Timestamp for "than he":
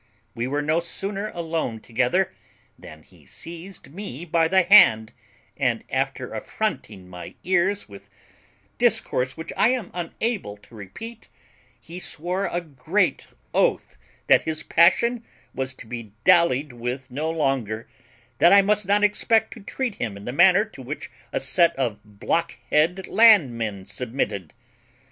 2.75-3.23